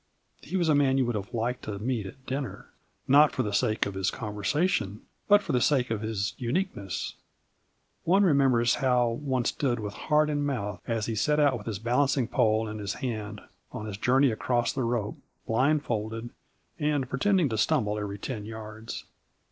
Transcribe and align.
He 0.41 0.57
was 0.57 0.67
a 0.67 0.73
man 0.73 0.97
you 0.97 1.05
would 1.05 1.13
have 1.13 1.31
liked 1.31 1.65
to 1.65 1.77
meet 1.77 2.07
at 2.07 2.25
dinner, 2.25 2.65
not 3.07 3.31
for 3.31 3.43
the 3.43 3.53
sake 3.53 3.85
of 3.85 3.93
his 3.93 4.09
conversation, 4.09 5.01
but 5.27 5.43
for 5.43 5.51
the 5.51 5.61
sake 5.61 5.91
of 5.91 6.01
his 6.01 6.33
uniqueness. 6.39 7.13
One 8.03 8.23
remembers 8.23 8.73
how 8.81 9.09
one 9.09 9.45
stood 9.45 9.79
with 9.79 9.93
heart 9.93 10.27
in 10.31 10.43
mouth 10.43 10.81
as 10.87 11.05
he 11.05 11.13
set 11.13 11.39
out 11.39 11.55
with 11.55 11.67
his 11.67 11.77
balancing 11.77 12.27
pole 12.27 12.67
in 12.67 12.79
his 12.79 12.95
hand 12.95 13.41
on 13.71 13.85
his 13.85 13.95
journey 13.97 14.31
across 14.31 14.73
the 14.73 14.81
rope 14.85 15.19
blindfolded 15.45 16.31
and 16.79 17.07
pretending 17.07 17.47
to 17.49 17.57
stumble 17.59 17.99
every 17.99 18.17
ten 18.17 18.43
yards. 18.43 19.03